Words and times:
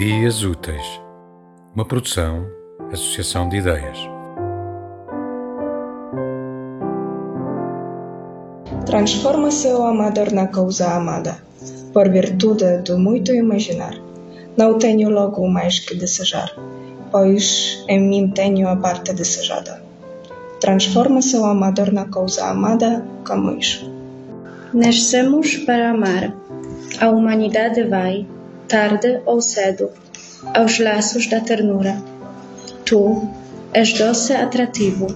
Ideias 0.00 0.42
Úteis, 0.42 0.98
uma 1.74 1.84
produção, 1.84 2.46
associação 2.90 3.50
de 3.50 3.58
ideias. 3.58 3.98
Transforma-se 8.86 9.68
o 9.68 9.82
amador 9.82 10.32
na 10.32 10.46
causa 10.46 10.94
amada, 10.94 11.36
por 11.92 12.08
virtude 12.08 12.78
do 12.78 12.98
muito 12.98 13.30
imaginar. 13.34 13.94
Não 14.56 14.78
tenho 14.78 15.10
logo 15.10 15.46
mais 15.46 15.80
que 15.80 15.94
desejar, 15.94 16.50
pois 17.10 17.84
em 17.86 18.00
mim 18.00 18.28
tenho 18.28 18.68
a 18.68 18.76
parte 18.76 19.12
desejada. 19.12 19.82
Transforma-se 20.60 21.36
o 21.36 21.44
amador 21.44 21.92
na 21.92 22.06
causa 22.06 22.46
amada, 22.46 23.04
Camões. 23.22 23.86
Nascemos 24.72 25.58
para 25.58 25.90
amar. 25.90 26.34
A 26.98 27.10
humanidade 27.10 27.82
vai, 27.84 28.26
tarde 28.70 29.20
ou 29.26 29.40
cedo, 29.40 29.90
aos 30.54 30.78
laços 30.78 31.26
da 31.26 31.40
ternura. 31.40 32.00
Tu 32.86 33.28
és 33.74 33.92
doce 33.94 34.32
atrativo, 34.32 35.08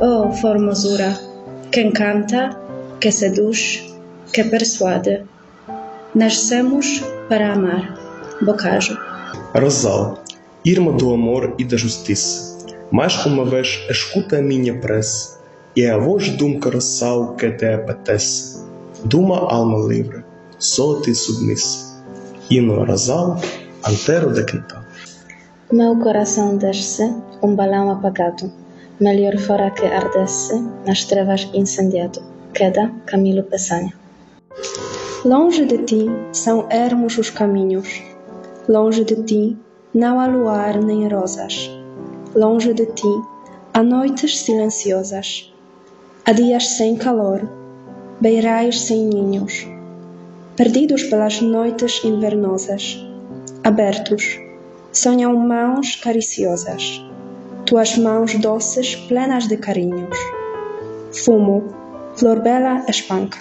oh 0.00 0.32
formosura, 0.32 1.18
que 1.72 1.80
encanta, 1.82 2.56
que 3.00 3.10
seduz, 3.10 3.84
que 4.32 4.44
persuade. 4.44 5.24
Nascemos 6.14 7.02
para 7.28 7.52
amar. 7.52 7.98
Bocajo. 8.42 8.96
Rosal, 9.54 10.22
irmã 10.64 10.96
do 10.96 11.12
amor 11.12 11.54
e 11.58 11.64
da 11.64 11.76
justiça, 11.76 12.64
mais 12.90 13.26
uma 13.26 13.44
vez 13.44 13.84
escuta 13.90 14.38
a 14.38 14.42
minha 14.42 14.78
prece, 14.78 15.38
e 15.76 15.82
é 15.82 15.90
a 15.90 15.98
voz 15.98 16.24
de 16.36 16.42
um 16.42 16.58
coração 16.58 17.36
que 17.36 17.50
te 17.50 17.66
apetece, 17.66 18.64
de 19.04 19.16
uma 19.16 19.38
alma 19.38 19.86
livre, 19.86 20.24
só 20.58 21.00
ti 21.02 21.14
submissa. 21.14 21.99
Hino 22.50 22.84
Rosal, 22.84 23.36
Antero 23.86 24.32
de 24.32 24.44
Quintal. 24.44 24.82
Meu 25.70 25.96
coração 26.00 26.56
desce, 26.56 27.04
um 27.40 27.54
balão 27.54 27.92
apagado, 27.92 28.52
melhor 28.98 29.38
fora 29.38 29.70
que 29.70 29.86
ardesse, 29.86 30.60
nas 30.84 31.04
trevas 31.04 31.48
incendiado. 31.54 32.20
Queda 32.52 32.90
Camilo 33.06 33.44
Peçanha. 33.44 33.94
Longe 35.24 35.64
de 35.64 35.78
ti 35.84 36.06
são 36.32 36.66
ermos 36.70 37.16
os 37.18 37.30
caminhos, 37.30 38.02
longe 38.68 39.04
de 39.04 39.22
ti 39.22 39.56
não 39.94 40.18
há 40.18 40.26
luar 40.26 40.82
nem 40.82 41.06
rosas, 41.06 41.70
longe 42.34 42.74
de 42.74 42.86
ti 42.86 43.22
há 43.72 43.80
noites 43.80 44.40
silenciosas, 44.40 45.54
há 46.24 46.32
dias 46.32 46.66
sem 46.66 46.96
calor, 46.96 47.48
beirais 48.20 48.80
sem 48.80 49.06
ninhos, 49.06 49.68
perdidos 50.60 51.04
pelas 51.04 51.40
noites 51.40 52.04
invernosas, 52.04 53.02
abertos, 53.64 54.38
sonham 54.92 55.34
mãos 55.34 55.96
cariciosas, 55.96 57.02
tuas 57.64 57.96
mãos 57.96 58.34
doces 58.34 58.94
plenas 58.94 59.48
de 59.48 59.56
carinhos. 59.56 60.18
Fumo, 61.24 61.64
flor 62.14 62.42
bela 62.42 62.84
espanca. 62.90 63.38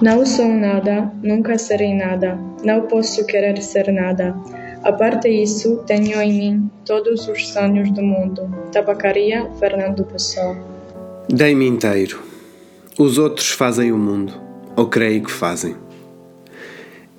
Não 0.00 0.24
sou 0.24 0.48
nada, 0.48 1.12
nunca 1.22 1.58
serei 1.58 1.94
nada, 1.94 2.38
não 2.64 2.86
posso 2.86 3.26
querer 3.26 3.60
ser 3.62 3.92
nada. 3.92 4.34
A 4.82 4.92
parte 4.94 5.28
isso, 5.28 5.84
tenho 5.86 6.22
em 6.22 6.32
mim 6.32 6.70
todos 6.86 7.28
os 7.28 7.52
sonhos 7.52 7.90
do 7.90 8.02
mundo. 8.02 8.50
Tabacaria, 8.72 9.46
Fernando 9.60 10.06
Pessoa. 10.06 10.56
Dei-me 11.28 11.68
inteiro. 11.68 12.22
Os 12.98 13.18
outros 13.18 13.50
fazem 13.50 13.92
o 13.92 13.98
mundo, 13.98 14.51
ou 14.76 14.86
creio 14.86 15.22
que 15.22 15.30
fazem. 15.30 15.76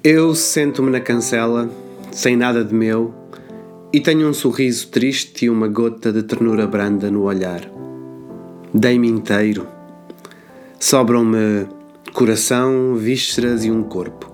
Eu 0.04 0.36
sento-me 0.36 0.90
na 0.90 1.00
cancela, 1.00 1.70
sem 2.12 2.36
nada 2.36 2.64
de 2.64 2.74
meu, 2.74 3.14
e 3.92 4.00
tenho 4.00 4.28
um 4.28 4.34
sorriso 4.34 4.88
triste 4.88 5.46
e 5.46 5.50
uma 5.50 5.68
gota 5.68 6.12
de 6.12 6.24
ternura 6.24 6.66
branda 6.66 7.12
no 7.12 7.24
olhar. 7.24 7.62
Dei-me 8.74 9.08
inteiro. 9.08 9.68
Sobram-me 10.80 11.68
coração, 12.12 12.96
vísceras 12.96 13.64
e 13.64 13.72
um 13.72 13.84
corpo. 13.84 14.32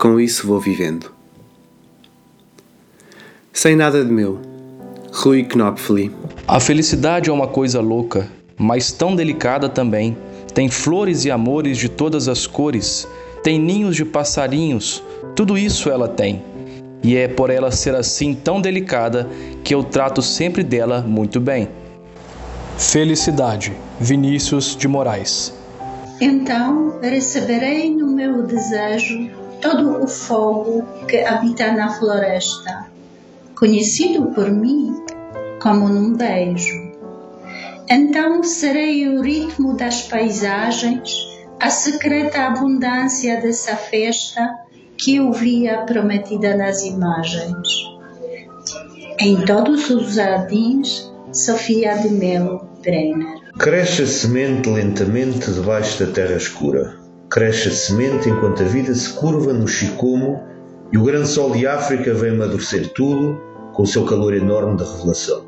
Com 0.00 0.20
isso 0.20 0.46
vou 0.46 0.60
vivendo. 0.60 1.10
Sem 3.52 3.74
nada 3.74 4.04
de 4.04 4.12
meu. 4.12 4.40
Rui 5.12 5.42
Knopfli. 5.42 6.14
A 6.46 6.60
felicidade 6.60 7.28
é 7.28 7.32
uma 7.32 7.48
coisa 7.48 7.80
louca, 7.80 8.28
mas 8.56 8.92
tão 8.92 9.16
delicada 9.16 9.68
também. 9.68 10.16
Tem 10.58 10.68
flores 10.68 11.24
e 11.24 11.30
amores 11.30 11.78
de 11.78 11.88
todas 11.88 12.26
as 12.26 12.44
cores, 12.44 13.06
tem 13.44 13.60
ninhos 13.60 13.94
de 13.94 14.04
passarinhos, 14.04 15.00
tudo 15.36 15.56
isso 15.56 15.88
ela 15.88 16.08
tem. 16.08 16.42
E 17.00 17.14
é 17.14 17.28
por 17.28 17.48
ela 17.48 17.70
ser 17.70 17.94
assim 17.94 18.34
tão 18.34 18.60
delicada 18.60 19.28
que 19.62 19.72
eu 19.72 19.84
trato 19.84 20.20
sempre 20.20 20.64
dela 20.64 21.00
muito 21.00 21.38
bem. 21.38 21.68
Felicidade, 22.76 23.72
Vinícius 24.00 24.74
de 24.74 24.88
Moraes. 24.88 25.54
Então 26.20 26.98
receberei 27.00 27.94
no 27.94 28.08
meu 28.08 28.42
desejo 28.42 29.30
todo 29.62 30.02
o 30.02 30.08
fogo 30.08 30.82
que 31.06 31.18
habita 31.18 31.70
na 31.70 31.90
floresta, 31.90 32.88
conhecido 33.54 34.26
por 34.34 34.50
mim 34.50 34.92
como 35.62 35.88
num 35.88 36.14
beijo. 36.14 36.87
Então 37.90 38.42
serei 38.42 39.08
o 39.08 39.22
ritmo 39.22 39.74
das 39.74 40.02
paisagens, 40.02 41.10
a 41.58 41.70
secreta 41.70 42.42
abundância 42.42 43.40
dessa 43.40 43.76
festa 43.76 44.46
que 44.98 45.16
eu 45.16 45.32
via 45.32 45.78
prometida 45.86 46.54
nas 46.54 46.84
imagens. 46.84 47.68
Em 49.18 49.40
todos 49.44 49.88
os 49.88 50.14
jardins, 50.14 51.10
Sofia 51.32 51.96
de 51.96 52.10
Melo 52.10 52.68
Brenner. 52.82 53.38
Cresce 53.58 54.02
a 54.02 54.06
semente 54.06 54.68
lentamente 54.68 55.50
debaixo 55.50 56.04
da 56.04 56.12
terra 56.12 56.36
escura. 56.36 56.94
Cresce 57.30 57.68
a 57.68 57.72
semente 57.72 58.28
enquanto 58.28 58.62
a 58.62 58.66
vida 58.66 58.94
se 58.94 59.14
curva 59.14 59.52
no 59.54 59.66
chicomo 59.66 60.42
e 60.92 60.98
o 60.98 61.04
grande 61.04 61.28
sol 61.28 61.52
de 61.52 61.66
África 61.66 62.12
vem 62.12 62.32
amadurecer 62.32 62.92
tudo 62.92 63.40
com 63.72 63.82
o 63.82 63.86
seu 63.86 64.04
calor 64.04 64.34
enorme 64.34 64.76
de 64.76 64.84
revelação. 64.84 65.47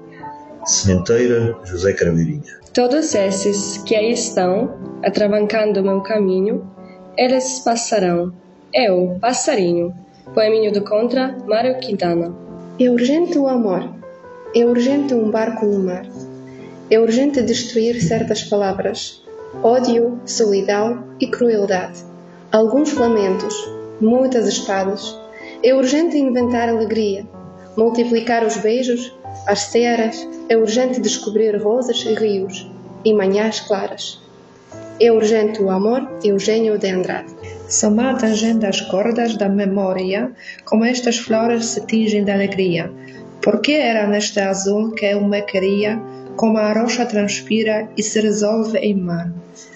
Sementeira 0.64 1.56
José 1.64 1.92
Craveirinha. 1.92 2.60
Todos 2.74 3.14
esses 3.14 3.78
que 3.78 3.96
aí 3.96 4.12
estão, 4.12 4.78
atravancando 5.02 5.80
o 5.80 5.82
meu 5.82 6.00
caminho, 6.02 6.70
eles 7.16 7.60
passarão. 7.60 8.32
Eu, 8.72 9.18
passarinho. 9.20 9.92
Poeminho 10.34 10.72
do 10.72 10.82
Contra, 10.82 11.36
Mário 11.46 11.78
Quintana. 11.80 12.32
É 12.78 12.88
urgente 12.88 13.38
o 13.38 13.48
amor. 13.48 13.88
É 14.54 14.64
urgente 14.64 15.14
um 15.14 15.30
barco 15.30 15.66
no 15.66 15.80
mar. 15.80 16.06
É 16.90 16.98
urgente 16.98 17.42
destruir 17.42 18.00
certas 18.02 18.42
palavras, 18.42 19.22
ódio, 19.62 20.20
solidão 20.26 21.04
e 21.20 21.28
crueldade, 21.28 22.04
alguns 22.50 22.92
lamentos, 22.94 23.54
muitas 24.00 24.48
espadas. 24.48 25.16
É 25.62 25.72
urgente 25.72 26.18
inventar 26.18 26.68
alegria, 26.68 27.24
multiplicar 27.76 28.44
os 28.44 28.56
beijos, 28.56 29.16
as 29.46 29.60
ceras. 29.60 30.28
É 30.48 30.56
urgente 30.56 31.00
descobrir 31.00 31.56
rosas 31.62 32.04
e 32.04 32.14
rios 32.14 32.68
e 33.04 33.12
manhãs 33.12 33.60
claras. 33.60 34.20
É 35.00 35.10
urgente 35.10 35.62
o 35.62 35.70
amor 35.70 36.06
Eugênio 36.22 36.78
de 36.78 36.90
Andrade. 36.90 37.34
Somar 37.68 38.18
tangendo 38.18 38.66
as 38.66 38.80
cordas 38.80 39.36
da 39.36 39.48
memória, 39.48 40.32
como 40.64 40.84
estas 40.84 41.18
flores 41.18 41.66
se 41.66 41.86
tingem 41.86 42.24
de 42.24 42.30
alegria. 42.30 42.92
Porque 43.40 43.72
era 43.72 44.06
neste 44.06 44.40
azul 44.40 44.92
que 44.92 45.06
eu 45.06 45.24
me 45.24 45.40
queria 45.42 45.98
como 46.36 46.58
a 46.58 46.72
rocha 46.72 47.06
transpira 47.06 47.88
e 47.96 48.02
se 48.02 48.20
resolve 48.20 48.78
em 48.78 48.94
mar. 48.94 49.32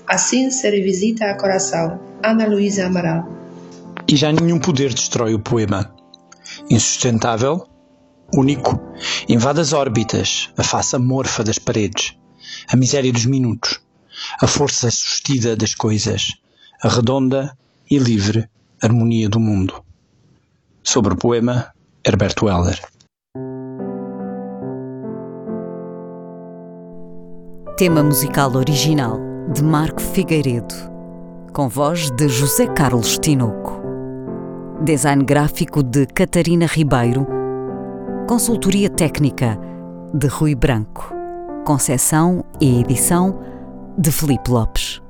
Assim 0.06 0.50
se 0.50 0.68
revisita 0.68 1.26
a 1.26 1.34
coração. 1.34 1.98
Ana 2.22 2.46
Luísa 2.46 2.86
Amaral. 2.86 3.28
E 4.08 4.16
já 4.16 4.32
nenhum 4.32 4.58
poder 4.58 4.92
destrói 4.92 5.34
o 5.34 5.38
poema. 5.38 5.94
Insustentável, 6.70 7.66
único, 8.32 8.80
invade 9.28 9.60
as 9.60 9.72
órbitas, 9.72 10.50
a 10.56 10.62
face 10.62 10.96
amorfa 10.96 11.42
das 11.42 11.58
paredes, 11.58 12.16
a 12.68 12.76
miséria 12.76 13.12
dos 13.12 13.26
minutos, 13.26 13.80
a 14.40 14.46
força 14.46 14.90
sustida 14.90 15.56
das 15.56 15.74
coisas, 15.74 16.34
a 16.82 16.88
redonda 16.88 17.56
e 17.90 17.98
livre 17.98 18.48
harmonia 18.80 19.28
do 19.28 19.40
mundo. 19.40 19.82
Sobre 20.82 21.14
o 21.14 21.16
poema, 21.16 21.72
Herberto 22.06 22.48
Heller. 22.48 22.80
Tema 27.76 28.02
musical 28.02 28.54
original 28.54 29.18
de 29.52 29.62
Marco 29.62 30.00
Figueiredo, 30.00 30.74
com 31.52 31.68
voz 31.68 32.10
de 32.10 32.28
José 32.28 32.66
Carlos 32.68 33.18
Tinoco. 33.18 33.82
Design 34.84 35.24
gráfico 35.24 35.82
de 35.82 36.06
Catarina 36.06 36.66
Ribeiro. 36.66 37.26
Consultoria 38.26 38.88
técnica 38.88 39.58
de 40.14 40.26
Rui 40.28 40.54
Branco. 40.54 41.12
Concessão 41.66 42.42
e 42.58 42.80
edição 42.80 43.38
de 43.98 44.10
Felipe 44.10 44.50
Lopes. 44.50 45.03